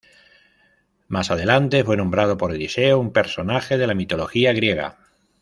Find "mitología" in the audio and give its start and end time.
3.93-4.51